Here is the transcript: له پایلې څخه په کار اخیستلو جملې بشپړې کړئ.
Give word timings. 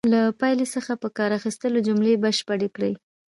له 0.13 0.21
پایلې 0.39 0.67
څخه 0.75 0.91
په 1.03 1.07
کار 1.17 1.31
اخیستلو 1.39 1.79
جملې 1.87 2.21
بشپړې 2.23 2.69
کړئ. 2.75 2.93